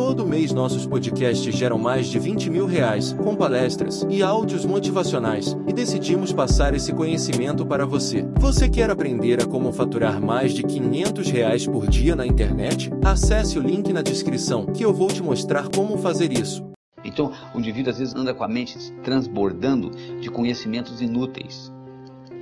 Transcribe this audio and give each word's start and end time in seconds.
Todo 0.00 0.26
mês 0.26 0.50
nossos 0.50 0.86
podcasts 0.86 1.54
geram 1.54 1.76
mais 1.76 2.06
de 2.06 2.18
20 2.18 2.48
mil 2.48 2.64
reais, 2.64 3.12
com 3.12 3.36
palestras 3.36 4.02
e 4.08 4.22
áudios 4.22 4.64
motivacionais, 4.64 5.54
e 5.68 5.74
decidimos 5.74 6.32
passar 6.32 6.72
esse 6.72 6.90
conhecimento 6.90 7.66
para 7.66 7.84
você. 7.84 8.26
Você 8.38 8.66
quer 8.66 8.88
aprender 8.88 9.42
a 9.42 9.46
como 9.46 9.70
faturar 9.70 10.18
mais 10.18 10.54
de 10.54 10.62
500 10.62 11.30
reais 11.30 11.66
por 11.66 11.86
dia 11.86 12.16
na 12.16 12.26
internet? 12.26 12.90
Acesse 13.04 13.58
o 13.58 13.62
link 13.62 13.92
na 13.92 14.00
descrição 14.00 14.64
que 14.64 14.82
eu 14.82 14.90
vou 14.90 15.08
te 15.08 15.22
mostrar 15.22 15.68
como 15.68 15.98
fazer 15.98 16.32
isso. 16.32 16.64
Então, 17.04 17.30
o 17.54 17.58
indivíduo 17.58 17.92
às 17.92 17.98
vezes 17.98 18.14
anda 18.14 18.32
com 18.32 18.42
a 18.42 18.48
mente 18.48 18.78
transbordando 19.04 19.90
de 20.18 20.30
conhecimentos 20.30 21.02
inúteis, 21.02 21.70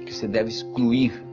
que 0.06 0.14
você 0.14 0.28
deve 0.28 0.48
excluir. 0.48 1.26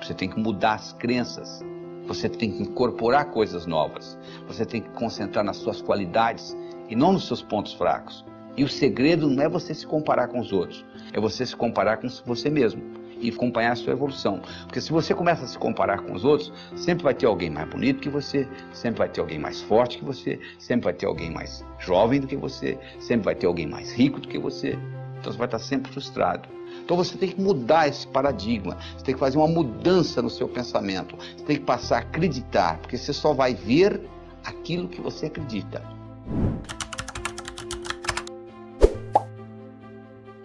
Você 0.00 0.14
tem 0.14 0.30
que 0.30 0.38
mudar 0.38 0.74
as 0.74 0.92
crenças. 0.92 1.64
Você 2.06 2.28
tem 2.28 2.50
que 2.50 2.62
incorporar 2.62 3.30
coisas 3.30 3.66
novas. 3.66 4.18
Você 4.46 4.64
tem 4.64 4.82
que 4.82 4.90
concentrar 4.90 5.44
nas 5.44 5.56
suas 5.56 5.80
qualidades 5.80 6.56
e 6.88 6.96
não 6.96 7.12
nos 7.12 7.26
seus 7.26 7.42
pontos 7.42 7.72
fracos. 7.72 8.24
E 8.56 8.62
o 8.62 8.68
segredo 8.68 9.28
não 9.28 9.42
é 9.42 9.48
você 9.48 9.74
se 9.74 9.86
comparar 9.86 10.28
com 10.28 10.38
os 10.38 10.52
outros, 10.52 10.84
é 11.12 11.20
você 11.20 11.44
se 11.44 11.56
comparar 11.56 11.96
com 11.96 12.08
você 12.24 12.48
mesmo 12.48 12.80
e 13.20 13.30
acompanhar 13.30 13.72
a 13.72 13.76
sua 13.76 13.92
evolução. 13.92 14.40
Porque 14.64 14.80
se 14.80 14.92
você 14.92 15.14
começa 15.14 15.44
a 15.44 15.48
se 15.48 15.58
comparar 15.58 16.02
com 16.02 16.12
os 16.12 16.24
outros, 16.24 16.52
sempre 16.76 17.02
vai 17.02 17.14
ter 17.14 17.26
alguém 17.26 17.50
mais 17.50 17.68
bonito 17.68 18.00
que 18.00 18.08
você, 18.08 18.46
sempre 18.72 18.98
vai 18.98 19.08
ter 19.08 19.20
alguém 19.20 19.38
mais 19.38 19.60
forte 19.62 19.98
que 19.98 20.04
você, 20.04 20.38
sempre 20.58 20.84
vai 20.84 20.92
ter 20.92 21.06
alguém 21.06 21.30
mais 21.30 21.64
jovem 21.78 22.20
do 22.20 22.26
que 22.26 22.36
você, 22.36 22.78
sempre 23.00 23.24
vai 23.24 23.34
ter 23.34 23.46
alguém 23.46 23.66
mais 23.66 23.92
rico 23.92 24.20
do 24.20 24.28
que 24.28 24.38
você. 24.38 24.78
Então 25.24 25.32
você 25.32 25.38
vai 25.38 25.46
estar 25.46 25.58
sempre 25.58 25.90
frustrado. 25.90 26.46
Então 26.84 26.98
você 26.98 27.16
tem 27.16 27.30
que 27.30 27.40
mudar 27.40 27.88
esse 27.88 28.06
paradigma, 28.06 28.76
você 28.94 29.06
tem 29.06 29.14
que 29.14 29.20
fazer 29.20 29.38
uma 29.38 29.48
mudança 29.48 30.20
no 30.20 30.28
seu 30.28 30.46
pensamento, 30.46 31.16
você 31.16 31.44
tem 31.46 31.56
que 31.56 31.62
passar 31.62 31.96
a 31.96 32.00
acreditar, 32.00 32.76
porque 32.76 32.98
você 32.98 33.10
só 33.10 33.32
vai 33.32 33.54
ver 33.54 34.02
aquilo 34.44 34.86
que 34.86 35.00
você 35.00 35.26
acredita. 35.26 35.82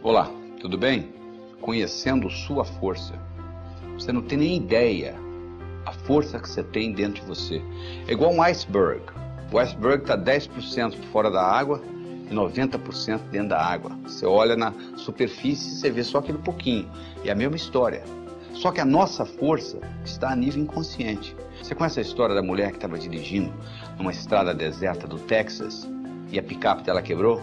Olá, 0.01 0.31
tudo 0.61 0.77
bem? 0.77 1.13
Conhecendo 1.59 2.29
sua 2.29 2.63
força. 2.63 3.15
Você 3.95 4.13
não 4.13 4.21
tem 4.21 4.37
nem 4.37 4.55
ideia 4.55 5.13
a 5.85 5.91
força 5.91 6.39
que 6.39 6.47
você 6.47 6.63
tem 6.63 6.93
dentro 6.93 7.21
de 7.21 7.27
você. 7.27 7.61
É 8.07 8.13
igual 8.13 8.31
um 8.31 8.41
iceberg. 8.41 9.03
O 9.51 9.59
iceberg 9.59 10.03
está 10.03 10.17
10% 10.17 10.95
fora 11.11 11.29
da 11.29 11.43
água 11.43 11.81
90% 12.35 13.19
dentro 13.31 13.49
da 13.49 13.61
água. 13.61 13.91
Você 14.03 14.25
olha 14.25 14.55
na 14.55 14.73
superfície 14.95 15.69
e 15.69 15.77
você 15.77 15.91
vê 15.91 16.03
só 16.03 16.19
aquele 16.19 16.37
pouquinho. 16.37 16.89
E 17.23 17.29
é 17.29 17.31
a 17.31 17.35
mesma 17.35 17.55
história. 17.55 18.03
Só 18.53 18.71
que 18.71 18.81
a 18.81 18.85
nossa 18.85 19.25
força 19.25 19.79
está 20.03 20.31
a 20.31 20.35
nível 20.35 20.61
inconsciente. 20.63 21.35
Você 21.61 21.73
conhece 21.73 21.99
a 21.99 22.01
história 22.01 22.35
da 22.35 22.41
mulher 22.41 22.71
que 22.71 22.77
estava 22.77 22.97
dirigindo 22.97 23.53
numa 23.97 24.11
estrada 24.11 24.53
deserta 24.53 25.07
do 25.07 25.17
Texas 25.17 25.89
e 26.31 26.37
a 26.37 26.43
picape 26.43 26.83
dela 26.83 27.01
quebrou? 27.01 27.41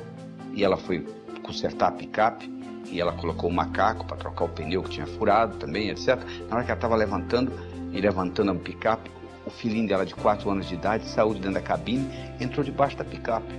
E 0.52 0.64
ela 0.64 0.76
foi 0.76 1.06
consertar 1.42 1.88
a 1.88 1.92
picape 1.92 2.50
e 2.90 3.00
ela 3.00 3.12
colocou 3.12 3.50
o 3.50 3.52
macaco 3.52 4.04
para 4.06 4.16
trocar 4.16 4.44
o 4.44 4.48
pneu 4.48 4.82
que 4.82 4.90
tinha 4.90 5.06
furado 5.06 5.56
também, 5.56 5.90
etc. 5.90 6.18
Na 6.48 6.56
hora 6.56 6.64
que 6.64 6.70
ela 6.70 6.78
estava 6.78 6.96
levantando 6.96 7.52
e 7.92 8.00
levantando 8.00 8.50
a 8.50 8.54
picape, 8.54 9.10
o 9.44 9.50
filhinho 9.50 9.88
dela 9.88 10.04
de 10.04 10.14
4 10.14 10.50
anos 10.50 10.66
de 10.66 10.74
idade 10.74 11.06
saiu 11.06 11.32
de 11.32 11.40
dentro 11.40 11.54
da 11.54 11.62
cabine, 11.62 12.08
entrou 12.40 12.64
debaixo 12.64 12.96
da 12.96 13.04
picape. 13.04 13.54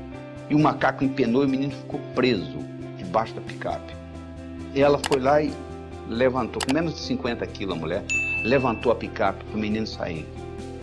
E 0.49 0.55
o 0.55 0.59
macaco 0.59 1.03
empenou 1.03 1.43
e 1.43 1.45
o 1.45 1.49
menino 1.49 1.73
ficou 1.73 1.99
preso 2.15 2.57
debaixo 2.97 3.33
da 3.33 3.41
picape. 3.41 3.93
Ela 4.75 4.99
foi 5.07 5.19
lá 5.19 5.41
e 5.41 5.53
levantou, 6.09 6.61
com 6.65 6.73
menos 6.73 6.93
de 6.93 6.99
50 7.01 7.45
quilos 7.47 7.75
a 7.75 7.79
mulher, 7.79 8.03
levantou 8.43 8.91
a 8.91 8.95
picape 8.95 9.43
para 9.43 9.57
o 9.57 9.59
menino 9.59 9.85
sair. 9.85 10.25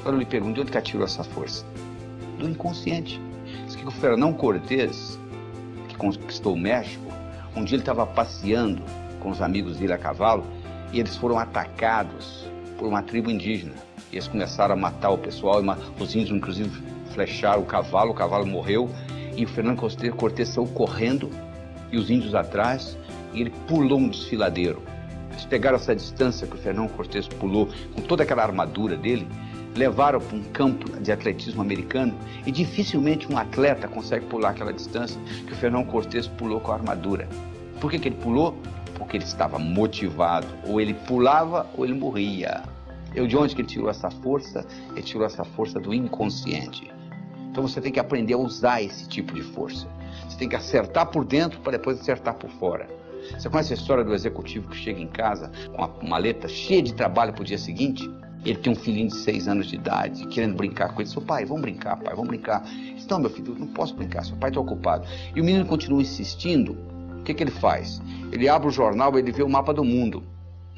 Agora 0.01 0.17
eu 0.17 0.21
lhe 0.21 0.27
pergunto, 0.27 0.55
de 0.55 0.61
onde 0.61 0.71
que 0.71 0.81
tirou 0.83 1.05
essa 1.05 1.25
força? 1.25 1.65
Do 2.39 2.49
inconsciente. 2.49 3.21
Diz 3.65 3.75
que 3.75 3.87
o 3.87 3.91
Fernão 3.91 4.35
Cortés, 4.35 5.19
que 5.89 5.97
conquistou 5.97 6.55
o 6.55 6.59
México, 6.59 7.11
um 7.57 7.65
dia 7.65 7.77
ele 7.77 7.83
estava 7.83 8.05
passeando 8.05 8.83
com 9.21 9.31
os 9.31 9.41
amigos 9.41 9.79
dele 9.79 9.93
a 9.93 9.99
cavalo 9.99 10.45
e 10.93 11.01
eles 11.01 11.17
foram 11.17 11.39
atacados 11.39 12.47
por 12.77 12.89
uma 12.89 13.03
tribo 13.03 13.31
indígena. 13.31 13.75
E 14.13 14.17
eles 14.17 14.29
começaram 14.29 14.75
a 14.75 14.77
matar 14.77 15.11
o 15.11 15.19
pessoal, 15.19 15.63
os 15.99 16.15
índios 16.15 16.37
inclusive 16.37 16.83
flecharam 17.15 17.63
o 17.63 17.65
cavalo, 17.65 18.11
o 18.11 18.15
cavalo 18.15 18.45
morreu 18.45 18.91
e 19.37 19.45
o 19.45 19.49
Fernando 19.49 19.81
Cortés 20.17 20.49
saiu 20.49 20.67
correndo 20.69 21.31
e 21.91 21.97
os 21.97 22.11
índios 22.11 22.35
atrás 22.35 22.97
e 23.33 23.41
ele 23.41 23.51
pulou 23.67 23.99
um 23.99 24.09
desfiladeiro. 24.09 24.83
Eles 25.31 25.45
pegaram 25.45 25.77
essa 25.77 25.95
distância 25.95 26.47
que 26.47 26.55
o 26.55 26.59
Fernando 26.59 26.91
Cortés 26.91 27.27
pulou 27.27 27.69
com 27.95 28.03
toda 28.03 28.23
aquela 28.23 28.43
armadura 28.43 28.97
dele, 28.97 29.27
levaram 29.75 30.21
para 30.21 30.37
um 30.37 30.43
campo 30.45 31.01
de 31.01 31.11
atletismo 31.11 31.61
americano 31.61 32.15
e 32.47 32.53
dificilmente 32.53 33.31
um 33.31 33.37
atleta 33.37 33.89
consegue 33.89 34.27
pular 34.27 34.51
aquela 34.51 34.73
distância 34.73 35.21
que 35.47 35.53
o 35.53 35.57
Fernando 35.57 35.87
Cortés 35.87 36.29
pulou 36.29 36.61
com 36.61 36.71
a 36.71 36.77
armadura. 36.77 37.29
Por 37.81 37.91
que, 37.91 37.99
que 37.99 38.09
ele 38.09 38.17
pulou? 38.17 38.57
Porque 38.97 39.17
ele 39.17 39.25
estava 39.25 39.59
motivado. 39.59 40.47
Ou 40.69 40.81
ele 40.81 40.95
pulava 40.95 41.67
ou 41.77 41.85
ele 41.85 41.95
morria. 41.95 42.63
Eu 43.13 43.27
de 43.27 43.37
onde 43.37 43.55
que 43.55 43.63
ele 43.63 43.69
tirou 43.69 43.91
essa 43.91 44.11
força? 44.11 44.65
Ele 44.93 45.03
tirou 45.03 45.27
essa 45.27 45.45
força 45.45 45.81
do 45.81 45.93
inconsciente. 45.93 46.94
Então 47.55 47.63
você 47.63 47.81
tem 47.81 47.93
que 47.93 48.01
aprender 48.01 48.35
a 48.35 48.39
usar 48.39 48.83
esse 48.83 49.09
tipo 49.09 49.33
de 49.33 49.41
força. 49.41 49.87
Você 50.29 50.37
tem 50.37 50.49
que 50.49 50.57
acertar 50.57 51.07
por 51.07 51.25
dentro 51.25 51.61
para 51.61 51.71
depois 51.71 52.01
acertar 52.01 52.35
por 52.35 52.51
fora. 52.51 52.89
Você 53.31 53.49
conhece 53.49 53.73
a 53.73 53.77
história 53.77 54.03
do 54.03 54.13
executivo 54.13 54.69
que 54.69 54.77
chega 54.77 55.01
em 55.01 55.07
casa 55.07 55.53
com 55.73 55.85
a 55.85 55.89
maleta 56.03 56.49
cheia 56.49 56.83
de 56.83 56.93
trabalho 56.93 57.33
para 57.33 57.43
o 57.43 57.45
dia 57.45 57.57
seguinte? 57.57 58.11
Ele 58.45 58.59
tem 58.59 58.73
um 58.73 58.77
filhinho 58.77 59.07
de 59.07 59.15
seis 59.19 59.47
anos 59.47 59.69
de 59.69 59.77
idade, 59.77 60.27
querendo 60.27 60.57
brincar 60.57 60.93
com 60.93 61.01
ele. 61.01 61.09
Seu 61.09 61.23
pai, 61.23 61.45
vamos 61.45 61.63
brincar, 61.63 61.97
pai, 61.97 62.13
vamos 62.13 62.27
brincar. 62.27 62.65
Diz, 62.65 63.07
não, 63.07 63.21
meu 63.21 63.31
filho, 63.31 63.55
não 63.57 63.69
posso 63.69 63.95
brincar, 63.95 64.25
seu 64.25 64.37
pai 64.37 64.51
está 64.51 64.61
ocupado. 64.61 65.07
E 65.37 65.41
o 65.41 65.45
menino 65.45 65.65
continua 65.65 66.03
insistindo. 66.03 66.77
O 67.21 67.23
que, 67.23 67.33
que 67.35 67.45
ele 67.45 67.53
faz? 67.53 68.03
Ele 68.33 68.49
abre 68.49 68.67
o 68.67 68.73
jornal, 68.73 69.17
ele 69.17 69.31
vê 69.31 69.45
o 69.45 69.49
mapa 69.49 69.73
do 69.73 69.85
mundo. 69.85 70.25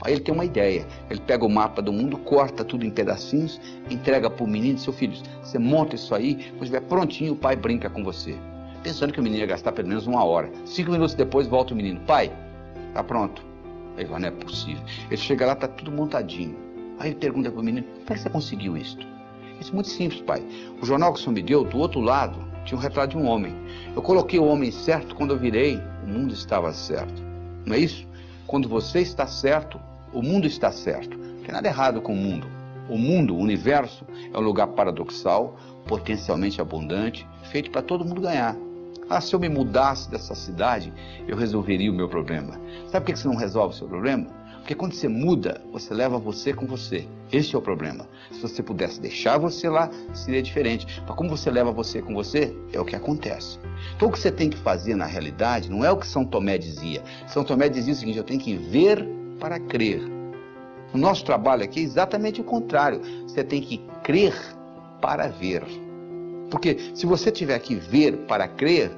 Aí 0.03 0.13
ele 0.13 0.21
tem 0.21 0.35
uma 0.35 0.45
ideia. 0.45 0.87
Ele 1.11 1.21
pega 1.21 1.45
o 1.45 1.49
mapa 1.49 1.81
do 1.81 1.93
mundo, 1.93 2.19
corta 2.19 2.65
tudo 2.65 2.85
em 2.85 2.91
pedacinhos, 2.91 3.61
entrega 3.91 4.29
para 4.29 4.45
o 4.45 4.49
menino 4.49 4.77
e 4.77 4.81
seu 4.81 4.93
filho, 4.93 5.17
você 5.43 5.59
monta 5.59 5.95
isso 5.95 6.15
aí, 6.15 6.35
quando 6.51 6.63
estiver 6.65 6.81
prontinho, 6.83 7.33
o 7.33 7.37
pai 7.37 7.57
brinca 7.57 7.89
com 7.89 8.05
você. 8.05 8.37
Pensando 8.83 9.13
que 9.13 9.21
o 9.21 9.23
menino 9.23 9.41
ia 9.41 9.47
gastar 9.47 9.73
pelo 9.73 9.89
menos 9.89 10.07
uma 10.07 10.23
hora. 10.25 10.51
Cinco 10.65 10.93
minutos 10.93 11.15
depois, 11.15 11.47
volta 11.47 11.73
o 11.73 11.77
menino. 11.77 12.01
Pai, 12.01 12.31
tá 12.95 13.03
pronto. 13.03 13.43
Aí 13.97 14.03
ele 14.03 14.07
fala, 14.07 14.21
não 14.21 14.29
é 14.29 14.31
possível. 14.31 14.83
Ele 15.07 15.17
chega 15.17 15.47
lá, 15.47 15.57
tá 15.57 15.67
tudo 15.67 15.91
montadinho. 15.91 16.57
Aí 16.99 17.11
ele 17.11 17.17
pergunta 17.17 17.51
para 17.51 17.61
o 17.61 17.65
menino, 17.65 17.87
como 17.87 18.05
é 18.11 18.15
que 18.15 18.21
você 18.21 18.31
conseguiu 18.31 18.77
isso? 18.77 18.99
Isso 19.61 19.71
é 19.71 19.75
muito 19.75 19.89
simples, 19.89 20.21
pai. 20.21 20.43
O 20.81 20.87
jornal 20.87 21.13
que 21.13 21.19
o 21.19 21.23
senhor 21.23 21.33
me 21.33 21.43
deu, 21.43 21.65
do 21.65 21.79
outro 21.79 22.01
lado, 22.01 22.39
tinha 22.65 22.79
um 22.79 22.81
retrato 22.81 23.11
de 23.11 23.17
um 23.17 23.27
homem. 23.27 23.55
Eu 23.95 24.03
coloquei 24.03 24.39
o 24.39 24.45
homem 24.45 24.71
certo, 24.71 25.15
quando 25.15 25.33
eu 25.33 25.39
virei, 25.39 25.81
o 26.05 26.07
mundo 26.07 26.35
estava 26.35 26.73
certo. 26.73 27.23
Não 27.65 27.75
é 27.75 27.79
isso? 27.79 28.07
Quando 28.47 28.69
você 28.69 29.01
está 29.01 29.27
certo, 29.27 29.81
o 30.13 30.23
mundo 30.23 30.47
está 30.47 30.71
certo. 30.71 31.19
Não 31.19 31.43
tem 31.43 31.53
nada 31.53 31.67
errado 31.67 32.01
com 32.01 32.13
o 32.13 32.17
mundo. 32.17 32.47
O 32.89 32.97
mundo, 32.97 33.35
o 33.35 33.39
universo, 33.39 34.05
é 34.33 34.39
um 34.39 34.43
lugar 34.43 34.69
paradoxal, 34.69 35.57
potencialmente 35.87 36.61
abundante, 36.61 37.27
feito 37.51 37.71
para 37.71 37.83
todo 37.83 38.05
mundo 38.05 38.21
ganhar. 38.21 38.57
Ah, 39.11 39.21
se 39.21 39.35
eu 39.35 39.41
me 39.41 39.49
mudasse 39.49 40.11
dessa 40.11 40.35
cidade, 40.35 40.93
eu 41.27 41.37
resolveria 41.37 41.91
o 41.91 41.95
meu 41.95 42.09
problema. 42.09 42.61
Sabe 42.89 43.07
por 43.07 43.13
que 43.13 43.19
você 43.19 43.29
não 43.29 43.37
resolve 43.37 43.75
o 43.75 43.79
seu 43.79 43.89
problema? 43.89 44.27
Porque 44.67 44.75
quando 44.75 44.95
você 44.95 45.07
muda, 45.07 45.63
você 45.71 45.95
leva 45.95 46.19
você 46.19 46.53
com 46.53 46.67
você. 46.67 47.07
Esse 47.31 47.55
é 47.55 47.59
o 47.59 47.63
problema. 47.63 48.09
Se 48.33 48.41
você 48.41 48.65
pudesse 48.65 49.01
deixar 49.01 49.39
você 49.39 49.69
lá, 49.69 49.89
seria 50.13 50.43
diferente. 50.43 51.01
Mas 51.07 51.17
como 51.17 51.31
você 51.31 51.49
leva 51.53 51.71
você 51.71 52.03
com 52.03 52.13
você, 52.13 52.53
é 52.73 52.81
o 52.81 52.85
que 52.85 52.97
acontece. 52.97 53.61
Então 53.95 54.09
o 54.09 54.11
que 54.11 54.19
você 54.19 54.29
tem 54.29 54.51
que 54.51 54.57
fazer 54.57 54.97
na 54.97 55.07
realidade 55.07 55.71
não 55.71 55.85
é 55.85 55.93
o 55.93 55.97
que 55.97 56.05
São 56.05 56.25
Tomé 56.25 56.59
dizia. 56.59 57.01
São 57.29 57.45
Tomé 57.45 57.69
dizia 57.69 57.93
o 57.93 57.97
seguinte: 57.97 58.19
eu 58.19 58.25
tenho 58.25 58.41
que 58.41 58.57
ver 58.57 59.09
para 59.39 59.61
crer. 59.61 60.03
O 60.93 60.99
nosso 60.99 61.25
trabalho 61.25 61.63
aqui 61.63 61.79
é 61.79 61.85
exatamente 61.85 62.41
o 62.41 62.45
contrário. 62.45 63.01
Você 63.23 63.45
tem 63.45 63.63
que 63.63 63.81
crer 64.03 64.35
para 65.01 65.29
ver. 65.29 65.63
Porque 66.51 66.77
se 66.93 67.07
você 67.07 67.31
tiver 67.31 67.61
que 67.61 67.77
ver 67.77 68.17
para 68.27 68.49
crer, 68.49 68.91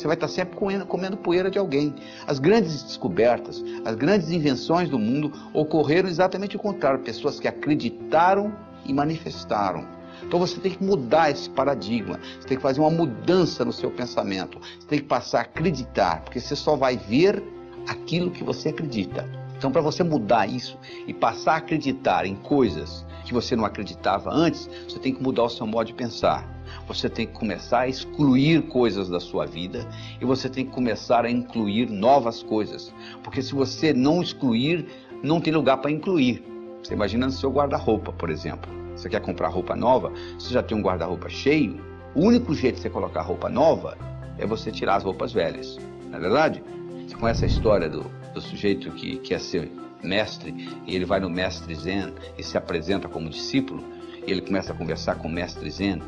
você 0.00 0.06
vai 0.06 0.16
estar 0.16 0.28
sempre 0.28 0.56
comendo, 0.56 0.86
comendo 0.86 1.16
poeira 1.16 1.50
de 1.50 1.58
alguém. 1.58 1.94
As 2.26 2.38
grandes 2.38 2.82
descobertas, 2.82 3.62
as 3.84 3.94
grandes 3.94 4.30
invenções 4.30 4.88
do 4.88 4.98
mundo 4.98 5.32
ocorreram 5.52 6.08
exatamente 6.08 6.56
o 6.56 6.58
contrário. 6.58 7.00
Pessoas 7.00 7.38
que 7.38 7.46
acreditaram 7.46 8.54
e 8.84 8.92
manifestaram. 8.92 9.86
Então 10.22 10.38
você 10.38 10.58
tem 10.60 10.72
que 10.72 10.82
mudar 10.82 11.30
esse 11.30 11.48
paradigma. 11.50 12.18
Você 12.40 12.48
tem 12.48 12.56
que 12.56 12.62
fazer 12.62 12.80
uma 12.80 12.90
mudança 12.90 13.64
no 13.64 13.72
seu 13.72 13.90
pensamento. 13.90 14.58
Você 14.58 14.86
tem 14.86 14.98
que 14.98 15.06
passar 15.06 15.38
a 15.38 15.42
acreditar, 15.42 16.22
porque 16.22 16.40
você 16.40 16.56
só 16.56 16.76
vai 16.76 16.96
ver 16.96 17.42
aquilo 17.86 18.30
que 18.30 18.44
você 18.44 18.70
acredita. 18.70 19.28
Então, 19.56 19.70
para 19.70 19.82
você 19.82 20.02
mudar 20.02 20.48
isso 20.48 20.78
e 21.06 21.12
passar 21.12 21.52
a 21.52 21.56
acreditar 21.56 22.24
em 22.24 22.34
coisas 22.34 23.04
que 23.30 23.34
você 23.34 23.54
não 23.54 23.64
acreditava 23.64 24.28
antes, 24.28 24.68
você 24.88 24.98
tem 24.98 25.14
que 25.14 25.22
mudar 25.22 25.44
o 25.44 25.48
seu 25.48 25.64
modo 25.64 25.86
de 25.86 25.94
pensar. 25.94 26.44
Você 26.88 27.08
tem 27.08 27.28
que 27.28 27.32
começar 27.32 27.80
a 27.80 27.88
excluir 27.88 28.62
coisas 28.62 29.08
da 29.08 29.20
sua 29.20 29.46
vida 29.46 29.86
e 30.20 30.24
você 30.24 30.48
tem 30.48 30.66
que 30.66 30.72
começar 30.72 31.24
a 31.24 31.30
incluir 31.30 31.88
novas 31.88 32.42
coisas. 32.42 32.92
Porque 33.22 33.40
se 33.40 33.54
você 33.54 33.92
não 33.92 34.20
excluir, 34.20 34.84
não 35.22 35.40
tem 35.40 35.52
lugar 35.52 35.76
para 35.76 35.92
incluir. 35.92 36.44
Você 36.82 36.94
imagina 36.94 37.26
no 37.26 37.32
seu 37.32 37.52
guarda-roupa, 37.52 38.12
por 38.12 38.30
exemplo. 38.30 38.68
Você 38.96 39.08
quer 39.08 39.20
comprar 39.20 39.48
roupa 39.48 39.76
nova, 39.76 40.12
você 40.36 40.52
já 40.52 40.62
tem 40.62 40.76
um 40.76 40.82
guarda-roupa 40.82 41.28
cheio, 41.28 41.80
O 42.12 42.22
único 42.22 42.52
jeito 42.52 42.74
de 42.74 42.80
você 42.82 42.90
colocar 42.90 43.22
roupa 43.22 43.48
nova 43.48 43.96
é 44.36 44.44
você 44.44 44.72
tirar 44.72 44.96
as 44.96 45.04
roupas 45.04 45.32
velhas. 45.32 45.78
Não 46.08 46.18
é 46.18 46.20
verdade? 46.20 46.64
Você 47.06 47.14
conhece 47.14 47.44
a 47.44 47.46
história 47.46 47.88
do, 47.88 48.10
do 48.40 48.48
sujeito 48.48 48.90
que 48.92 49.18
quer 49.18 49.38
ser 49.38 49.70
mestre 50.02 50.54
e 50.86 50.96
ele 50.96 51.04
vai 51.04 51.20
no 51.20 51.28
mestre 51.28 51.74
Zen 51.74 52.14
e 52.38 52.42
se 52.42 52.56
apresenta 52.56 53.08
como 53.08 53.28
discípulo. 53.28 53.84
Ele 54.26 54.40
começa 54.40 54.72
a 54.72 54.76
conversar 54.76 55.16
com 55.16 55.28
o 55.28 55.30
mestre 55.30 55.70
Zen 55.70 56.02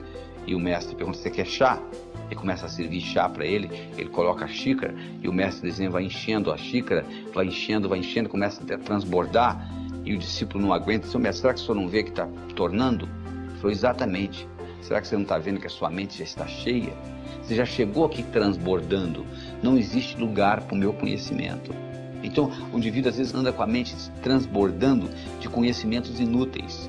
e 0.46 0.54
o 0.54 0.58
mestre 0.58 0.96
pergunta: 0.96 1.18
Você 1.18 1.30
quer 1.30 1.46
chá? 1.46 1.78
Ele 2.26 2.40
começa 2.40 2.64
a 2.64 2.68
servir 2.68 3.00
chá 3.00 3.28
para 3.28 3.44
ele, 3.44 3.68
ele 3.96 4.08
coloca 4.08 4.46
a 4.46 4.48
xícara 4.48 4.94
e 5.22 5.28
o 5.28 5.32
mestre 5.32 5.70
Zen 5.70 5.90
vai 5.90 6.04
enchendo 6.04 6.50
a 6.50 6.56
xícara, 6.56 7.04
vai 7.34 7.46
enchendo, 7.46 7.88
vai 7.88 7.98
enchendo, 7.98 8.28
começa 8.28 8.62
a 8.62 8.78
transbordar 8.78 9.70
e 10.04 10.14
o 10.14 10.18
discípulo 10.18 10.64
não 10.64 10.72
aguenta. 10.72 11.06
Seu 11.06 11.20
mestre, 11.20 11.42
será 11.42 11.54
que 11.54 11.60
o 11.60 11.62
senhor 11.62 11.74
não 11.74 11.88
vê 11.88 12.02
que 12.02 12.10
está 12.10 12.26
tornando? 12.56 13.06
Ele 13.06 13.56
falou: 13.56 13.70
Exatamente. 13.70 14.48
Será 14.80 15.00
que 15.00 15.06
você 15.06 15.14
não 15.14 15.22
está 15.22 15.38
vendo 15.38 15.60
que 15.60 15.66
a 15.68 15.70
sua 15.70 15.88
mente 15.90 16.18
já 16.18 16.24
está 16.24 16.46
cheia? 16.46 16.92
Você 17.40 17.54
já 17.54 17.64
chegou 17.64 18.04
aqui 18.04 18.24
transbordando. 18.24 19.24
Não 19.62 19.78
existe 19.78 20.18
lugar 20.18 20.62
para 20.62 20.74
o 20.74 20.78
meu 20.78 20.92
conhecimento. 20.92 21.72
Então, 22.22 22.50
o 22.72 22.78
indivíduo 22.78 23.10
às 23.10 23.16
vezes 23.16 23.34
anda 23.34 23.52
com 23.52 23.62
a 23.62 23.66
mente 23.66 23.94
transbordando 24.22 25.10
de 25.40 25.48
conhecimentos 25.48 26.20
inúteis, 26.20 26.88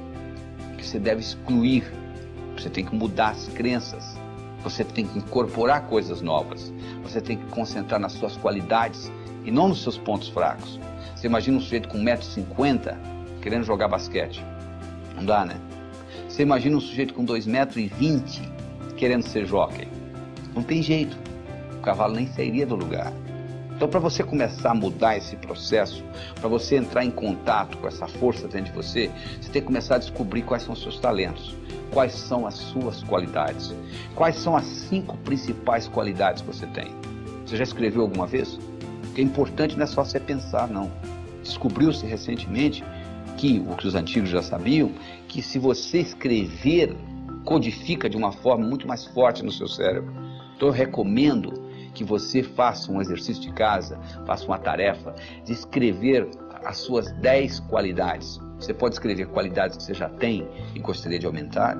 que 0.77 0.85
você 0.85 0.99
deve 0.99 1.21
excluir. 1.21 1.83
Você 2.57 2.69
tem 2.69 2.85
que 2.85 2.95
mudar 2.95 3.29
as 3.29 3.47
crenças. 3.47 4.17
Você 4.63 4.83
tem 4.83 5.05
que 5.05 5.17
incorporar 5.17 5.87
coisas 5.87 6.21
novas. 6.21 6.71
Você 7.01 7.19
tem 7.19 7.37
que 7.37 7.45
concentrar 7.47 7.99
nas 7.99 8.13
suas 8.13 8.37
qualidades 8.37 9.11
e 9.43 9.51
não 9.51 9.67
nos 9.67 9.81
seus 9.81 9.97
pontos 9.97 10.29
fracos. 10.29 10.79
Você 11.15 11.27
imagina 11.27 11.57
um 11.57 11.61
sujeito 11.61 11.89
com 11.89 11.97
1,50m 11.97 12.95
querendo 13.41 13.63
jogar 13.63 13.87
basquete. 13.87 14.43
Não 15.15 15.25
dá, 15.25 15.45
né? 15.45 15.55
Você 16.29 16.43
imagina 16.43 16.77
um 16.77 16.81
sujeito 16.81 17.13
com 17.13 17.25
2,20m 17.25 18.95
querendo 18.95 19.23
ser 19.23 19.45
jockey. 19.45 19.87
Não 20.55 20.63
tem 20.63 20.81
jeito. 20.81 21.17
O 21.77 21.81
cavalo 21.81 22.15
nem 22.15 22.27
sairia 22.27 22.65
do 22.65 22.75
lugar. 22.75 23.11
Então, 23.75 23.87
para 23.87 23.99
você 23.99 24.23
começar 24.23 24.71
a 24.71 24.75
mudar 24.75 25.17
esse 25.17 25.35
processo, 25.35 26.03
para 26.39 26.47
você 26.47 26.77
entrar 26.77 27.03
em 27.03 27.11
contato 27.11 27.77
com 27.77 27.87
essa 27.87 28.07
força 28.07 28.47
dentro 28.47 28.71
de 28.71 28.71
você, 28.71 29.11
você 29.41 29.49
tem 29.51 29.61
que 29.61 29.67
começar 29.67 29.95
a 29.95 29.97
descobrir 29.97 30.43
quais 30.43 30.63
são 30.63 30.73
os 30.73 30.81
seus 30.81 30.99
talentos, 30.99 31.55
quais 31.91 32.13
são 32.13 32.45
as 32.45 32.55
suas 32.55 33.03
qualidades, 33.03 33.73
quais 34.15 34.37
são 34.37 34.55
as 34.55 34.65
cinco 34.65 35.17
principais 35.17 35.87
qualidades 35.87 36.41
que 36.41 36.47
você 36.47 36.67
tem. 36.67 36.93
Você 37.45 37.57
já 37.57 37.63
escreveu 37.63 38.03
alguma 38.03 38.25
vez? 38.25 38.53
O 38.55 39.13
que 39.13 39.21
é 39.21 39.23
importante 39.23 39.75
não 39.75 39.83
é 39.83 39.87
só 39.87 40.03
você 40.03 40.19
pensar, 40.19 40.67
não. 40.67 40.91
Descobriu-se 41.41 42.05
recentemente 42.05 42.83
que, 43.37 43.63
o 43.67 43.75
que 43.75 43.87
os 43.87 43.95
antigos 43.95 44.29
já 44.29 44.41
sabiam, 44.41 44.91
que 45.27 45.41
se 45.41 45.59
você 45.59 45.99
escrever, 45.99 46.95
codifica 47.43 48.09
de 48.09 48.15
uma 48.15 48.31
forma 48.31 48.65
muito 48.65 48.87
mais 48.87 49.05
forte 49.05 49.43
no 49.43 49.51
seu 49.51 49.67
cérebro. 49.67 50.13
Então 50.55 50.69
eu 50.69 50.73
recomendo 50.73 51.62
que 51.93 52.03
você 52.03 52.43
faça 52.43 52.91
um 52.91 53.01
exercício 53.01 53.41
de 53.41 53.51
casa, 53.53 53.99
faça 54.25 54.45
uma 54.45 54.57
tarefa 54.57 55.13
de 55.45 55.53
escrever 55.53 56.29
as 56.65 56.77
suas 56.77 57.11
10 57.13 57.59
qualidades. 57.61 58.39
Você 58.59 58.73
pode 58.73 58.95
escrever 58.95 59.27
qualidades 59.27 59.77
que 59.77 59.83
você 59.83 59.93
já 59.93 60.09
tem 60.09 60.47
e 60.73 60.79
gostaria 60.79 61.19
de 61.19 61.25
aumentar, 61.25 61.77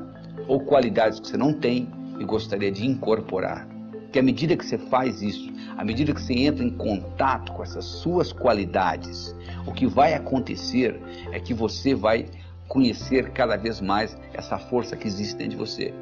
ou 0.48 0.60
qualidades 0.60 1.20
que 1.20 1.28
você 1.28 1.38
não 1.38 1.54
tem 1.54 1.88
e 2.20 2.24
gostaria 2.26 2.72
de 2.72 2.86
incorporar. 2.86 3.68
Que 4.12 4.20
à 4.20 4.24
medida 4.24 4.56
que 4.56 4.66
você 4.66 4.78
faz 4.78 5.22
isso, 5.22 5.52
à 5.78 5.84
medida 5.84 6.14
que 6.14 6.22
você 6.22 6.34
entra 6.34 6.64
em 6.64 6.70
contato 6.70 7.52
com 7.54 7.64
essas 7.64 7.86
suas 7.86 8.32
qualidades, 8.32 9.36
o 9.66 9.74
que 9.74 9.88
vai 9.88 10.14
acontecer 10.14 11.02
é 11.32 11.40
que 11.40 11.54
você 11.54 11.96
vai 11.96 12.28
conhecer 12.68 13.32
cada 13.32 13.56
vez 13.56 13.82
mais 13.82 14.18
essa 14.34 14.58
força 14.58 14.96
que 14.96 15.08
existe 15.08 15.36
dentro 15.38 15.52
de 15.52 15.58
você. 15.58 15.94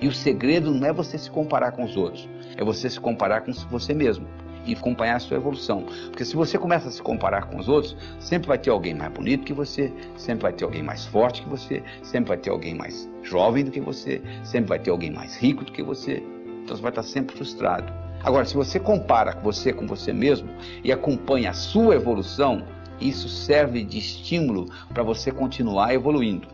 E 0.00 0.06
o 0.06 0.12
segredo 0.12 0.72
não 0.72 0.86
é 0.86 0.92
você 0.92 1.18
se 1.18 1.30
comparar 1.30 1.72
com 1.72 1.84
os 1.84 1.96
outros, 1.96 2.28
é 2.56 2.64
você 2.64 2.88
se 2.88 3.00
comparar 3.00 3.40
com 3.40 3.52
você 3.52 3.92
mesmo 3.92 4.26
e 4.64 4.74
acompanhar 4.74 5.16
a 5.16 5.20
sua 5.20 5.36
evolução. 5.36 5.84
Porque 6.10 6.24
se 6.24 6.36
você 6.36 6.58
começa 6.58 6.88
a 6.88 6.90
se 6.90 7.02
comparar 7.02 7.46
com 7.46 7.58
os 7.58 7.68
outros, 7.68 7.96
sempre 8.20 8.48
vai 8.48 8.58
ter 8.58 8.70
alguém 8.70 8.94
mais 8.94 9.12
bonito 9.12 9.44
que 9.44 9.52
você, 9.52 9.92
sempre 10.16 10.42
vai 10.42 10.52
ter 10.52 10.64
alguém 10.64 10.82
mais 10.82 11.06
forte 11.06 11.42
que 11.42 11.48
você, 11.48 11.82
sempre 12.02 12.28
vai 12.28 12.36
ter 12.36 12.50
alguém 12.50 12.74
mais 12.74 13.08
jovem 13.22 13.64
do 13.64 13.70
que 13.70 13.80
você, 13.80 14.20
sempre 14.44 14.68
vai 14.68 14.78
ter 14.78 14.90
alguém 14.90 15.10
mais 15.10 15.36
rico 15.36 15.64
do 15.64 15.72
que 15.72 15.82
você. 15.82 16.22
Então 16.64 16.76
você 16.76 16.82
vai 16.82 16.90
estar 16.90 17.02
sempre 17.02 17.34
frustrado. 17.36 17.92
Agora, 18.22 18.44
se 18.44 18.54
você 18.54 18.78
compara 18.78 19.38
você 19.42 19.72
com 19.72 19.86
você 19.86 20.12
mesmo 20.12 20.48
e 20.84 20.92
acompanha 20.92 21.50
a 21.50 21.54
sua 21.54 21.94
evolução, 21.94 22.64
isso 23.00 23.28
serve 23.28 23.84
de 23.84 23.98
estímulo 23.98 24.66
para 24.92 25.02
você 25.02 25.30
continuar 25.30 25.94
evoluindo. 25.94 26.48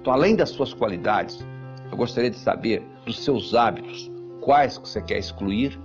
Então, 0.00 0.12
além 0.12 0.34
das 0.34 0.48
suas 0.48 0.74
qualidades, 0.74 1.46
eu 1.92 1.98
gostaria 1.98 2.30
de 2.30 2.38
saber 2.38 2.82
dos 3.04 3.22
seus 3.22 3.54
hábitos, 3.54 4.10
quais 4.40 4.78
que 4.78 4.88
você 4.88 5.02
quer 5.02 5.18
excluir, 5.18 5.78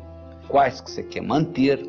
quais 0.47 0.79
que 0.79 0.89
você 0.89 1.03
quer 1.03 1.21
manter 1.21 1.85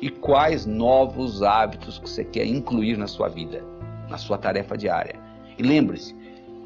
e 0.00 0.08
quais 0.08 0.64
novos 0.64 1.42
hábitos 1.42 1.98
que 1.98 2.08
você 2.08 2.24
quer 2.24 2.46
incluir 2.46 2.96
na 2.96 3.08
sua 3.08 3.28
vida, 3.28 3.64
na 4.08 4.18
sua 4.18 4.38
tarefa 4.38 4.78
diária. 4.78 5.18
E 5.58 5.64
lembre-se, 5.64 6.14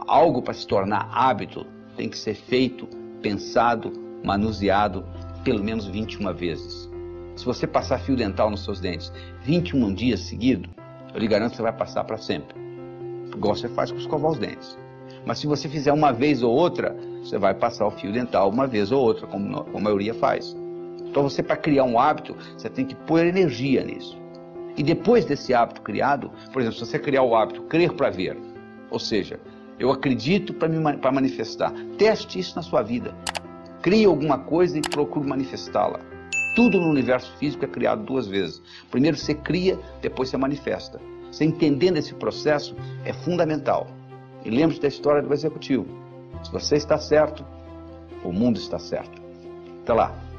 algo 0.06 0.43
para 0.43 0.52
se 0.52 0.67
tornar 0.67 1.08
hábito 1.11 1.67
tem 1.97 2.06
que 2.06 2.19
ser 2.19 2.35
feito, 2.35 2.87
pensado, 3.23 3.93
manuseado 4.23 5.02
pelo 5.43 5.64
menos 5.64 5.87
21 5.87 6.35
vezes. 6.35 6.91
Se 7.35 7.47
você 7.47 7.67
passar 7.67 7.99
fio 8.00 8.14
dental 8.14 8.50
nos 8.50 8.62
seus 8.62 8.79
dentes 8.79 9.11
21 9.44 9.94
dias 9.94 10.20
seguidos, 10.20 10.70
eu 11.14 11.19
lhe 11.19 11.26
garanto 11.26 11.52
que 11.52 11.56
você 11.56 11.62
vai 11.62 11.73
passar 11.73 12.05
para 12.05 12.19
sempre. 12.19 12.55
Igual 13.35 13.56
você 13.56 13.70
faz 13.70 13.91
com 13.91 13.97
escovar 13.97 14.32
os 14.32 14.38
dentes. 14.38 14.76
Mas 15.25 15.38
se 15.38 15.46
você 15.46 15.69
fizer 15.69 15.93
uma 15.93 16.12
vez 16.12 16.43
ou 16.43 16.52
outra, 16.52 16.96
você 17.22 17.38
vai 17.38 17.55
passar 17.55 17.87
o 17.87 17.90
fio 17.90 18.12
dental 18.12 18.49
uma 18.50 18.67
vez 18.67 18.90
ou 18.90 19.02
outra, 19.02 19.26
como 19.26 19.67
a 19.75 19.81
maioria 19.81 20.14
faz. 20.14 20.56
Então 21.05 21.22
você, 21.22 21.43
para 21.43 21.56
criar 21.56 21.84
um 21.84 21.99
hábito, 21.99 22.37
você 22.56 22.69
tem 22.69 22.84
que 22.84 22.94
pôr 22.94 23.25
energia 23.25 23.84
nisso. 23.84 24.19
E 24.76 24.82
depois 24.82 25.25
desse 25.25 25.52
hábito 25.52 25.82
criado, 25.82 26.31
por 26.52 26.62
exemplo, 26.62 26.78
se 26.78 26.87
você 26.87 26.99
criar 26.99 27.22
o 27.22 27.34
hábito 27.34 27.62
crer 27.62 27.93
para 27.93 28.08
ver, 28.08 28.37
ou 28.90 28.99
seja, 28.99 29.38
eu 29.78 29.90
acredito 29.90 30.55
para 30.55 31.12
manifestar, 31.12 31.73
teste 31.99 32.38
isso 32.38 32.55
na 32.56 32.62
sua 32.62 32.82
vida. 32.82 33.14
Crie 33.82 34.05
alguma 34.05 34.38
coisa 34.38 34.78
e 34.78 34.82
procure 34.82 35.26
manifestá-la. 35.26 36.00
Tudo 36.55 36.81
no 36.81 36.88
universo 36.88 37.32
físico 37.38 37.64
é 37.64 37.69
criado 37.69 38.05
duas 38.05 38.26
vezes. 38.26 38.62
Primeiro 38.90 39.16
você 39.16 39.34
cria, 39.34 39.78
depois 40.02 40.28
você 40.28 40.37
manifesta. 40.37 41.00
Você 41.31 41.44
entendendo 41.44 41.96
esse 41.96 42.12
processo 42.14 42.76
é 43.05 43.12
fundamental. 43.12 43.87
E 44.44 44.50
lembre-se 44.50 44.81
da 44.81 44.88
história 44.88 45.22
do 45.22 45.32
executivo. 45.32 45.87
Se 46.42 46.50
você 46.50 46.76
está 46.76 46.98
certo, 46.98 47.44
o 48.25 48.32
mundo 48.32 48.58
está 48.58 48.78
certo. 48.78 49.20
Até 49.82 49.92
lá. 49.92 50.30